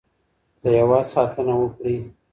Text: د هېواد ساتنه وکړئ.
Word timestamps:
د 0.61 0.63
هېواد 0.77 1.05
ساتنه 1.13 1.53
وکړئ. 1.61 1.97